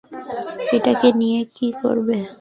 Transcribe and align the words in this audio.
এটাকে 0.75 1.09
নিয়ে 1.19 1.39
কী 1.55 1.67
করবে? 1.81 2.17